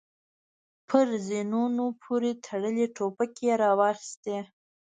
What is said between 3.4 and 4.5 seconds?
يې را واخيستې.